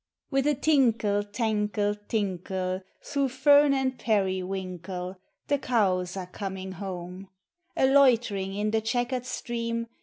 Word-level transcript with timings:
With 0.31 0.47
a 0.47 0.55
tinkle, 0.55 1.21
tankle, 1.25 1.93
tinkle, 2.07 2.81
Through 3.03 3.29
fern 3.29 3.71
and 3.71 3.99
]>eriwiukle, 3.99 5.17
The 5.45 5.59
cows 5.59 6.17
are 6.17 6.25
coming 6.25 6.71
home; 6.71 7.27
A 7.77 7.85
loitering 7.85 8.55
in 8.55 8.71
the 8.71 8.81
checkered 8.81 9.27
stream. 9.27 9.85